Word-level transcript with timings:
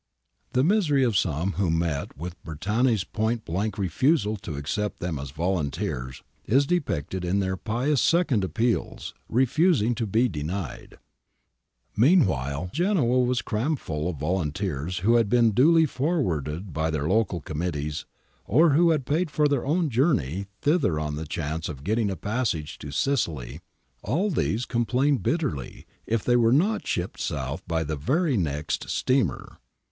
The 0.53 0.63
misery 0.63 1.03
of 1.03 1.15
some 1.15 1.51
who 1.61 1.69
met 1.69 2.17
with 2.17 2.43
Bertani's 2.43 3.03
point 3.03 3.45
blank 3.45 3.77
refusal 3.77 4.35
to 4.37 4.55
accept 4.55 4.99
them 4.99 5.19
as 5.19 5.29
volunteers 5.29 6.23
is 6.45 6.65
depicted 6.65 7.23
in 7.23 7.37
their 7.39 7.55
piteous 7.55 8.01
second 8.01 8.43
appeals, 8.43 9.13
refusing 9.29 9.93
to 9.93 10.07
bt 10.07 10.27
denied.^ 10.29 10.97
Meanwhile 11.95 12.71
Genoa 12.73 13.19
was 13.19 13.43
crammed 13.43 13.79
full 13.79 14.09
of 14.09 14.15
volunteers 14.15 15.01
who_ 15.01 15.17
had 15.17 15.29
been 15.29 15.51
duly 15.51 15.85
forwarded 15.85 16.73
by 16.73 16.89
their 16.89 17.07
local 17.07 17.39
"mnuttces 17.39 18.05
or 18.47 18.71
who 18.71 18.89
had 18.89 19.05
paid 19.05 19.29
for 19.29 19.47
their 19.47 19.67
own 19.67 19.91
journc}' 19.91 20.47
ihit! 20.47 20.47
■ 20.75 20.81
the 20.81 20.87
rhan^re 20.89 21.59
oT 21.69 21.83
getting 21.83 22.09
a 22.09 22.15
jj.i^ 22.17 22.41
a 22.59 22.65
c 22.67 22.77
to 22.79 22.89
Sicily; 22.89 23.61
all 24.01 24.31
ih.. 24.39 24.55
uniplained 24.67 25.21
bitterly 25.21 25.85
if 26.07 26.25
tluy 26.25 26.37
were 26.37 26.51
not 26.51 26.87
shipped 26.87 27.19
south 27.19 27.61
by 27.67 27.83
thL 27.83 27.97
\> 27.97 27.97
r^ 27.97 28.35
iicxL, 28.41 28.89
steamer. 28.89 29.59